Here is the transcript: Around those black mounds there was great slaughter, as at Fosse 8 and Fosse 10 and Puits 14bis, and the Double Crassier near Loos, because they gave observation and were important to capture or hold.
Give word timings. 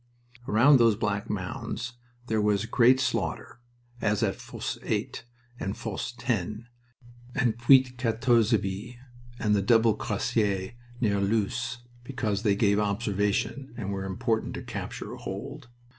Around 0.47 0.79
those 0.79 0.95
black 0.95 1.29
mounds 1.29 1.93
there 2.25 2.41
was 2.41 2.65
great 2.65 2.99
slaughter, 2.99 3.59
as 4.01 4.23
at 4.23 4.33
Fosse 4.35 4.79
8 4.81 5.23
and 5.59 5.77
Fosse 5.77 6.11
10 6.17 6.65
and 7.35 7.55
Puits 7.59 7.91
14bis, 7.97 8.95
and 9.37 9.53
the 9.53 9.61
Double 9.61 9.95
Crassier 9.95 10.73
near 10.99 11.19
Loos, 11.21 11.83
because 12.03 12.41
they 12.41 12.55
gave 12.55 12.79
observation 12.79 13.75
and 13.77 13.91
were 13.91 14.03
important 14.05 14.55
to 14.55 14.63
capture 14.63 15.11
or 15.11 15.17
hold. 15.17 15.67